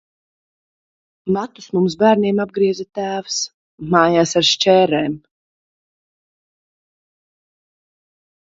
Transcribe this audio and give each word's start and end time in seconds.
Matus 1.35 1.67
mums 1.77 1.95
bērniem 2.03 2.41
apgrieza 2.45 2.85
tēvs 3.01 3.37
mājās 3.93 4.33
ar 4.43 4.49
šķērēm. 4.49 5.21